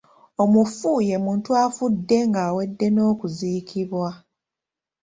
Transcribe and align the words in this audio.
Omufu 0.43 0.91
ye 1.07 1.15
muntu 1.25 1.49
afudde 1.63 2.17
ng’awedde 2.29 2.87
n’okuziikibwa. 2.91 4.09